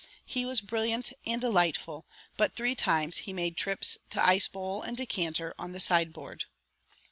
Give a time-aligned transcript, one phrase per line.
[0.25, 4.97] He was brilliant and delightful, but three times he made trips to ice bowl and
[4.97, 6.45] decanter on the sideboard.